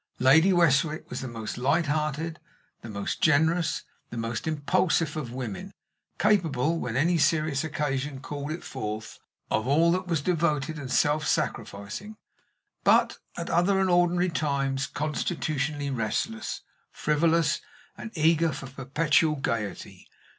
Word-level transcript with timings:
Lady 0.17 0.51
Westwick 0.51 1.07
was 1.11 1.21
the 1.21 1.27
most 1.27 1.59
light 1.59 1.85
hearted, 1.85 2.39
the 2.81 2.89
most 2.89 3.21
generous, 3.21 3.83
the 4.09 4.17
most 4.17 4.47
impulsive 4.47 5.15
of 5.15 5.31
women; 5.31 5.71
capable, 6.17 6.79
when 6.79 6.97
any 6.97 7.19
serious 7.19 7.63
occasion 7.63 8.19
called 8.19 8.51
it 8.51 8.63
forth, 8.63 9.19
of 9.51 9.67
all 9.67 9.91
that 9.91 10.07
was 10.07 10.19
devoted 10.23 10.79
and 10.79 10.91
self 10.91 11.27
sacrificing, 11.27 12.15
but, 12.83 13.19
at 13.37 13.51
other 13.51 13.79
and 13.79 13.91
ordinary 13.91 14.29
times, 14.29 14.87
constitutionally 14.87 15.91
restless, 15.91 16.61
frivolous, 16.91 17.61
and 17.95 18.09
eager 18.15 18.51
for 18.51 18.65
perpetual 18.71 19.35
gayety. 19.35 20.07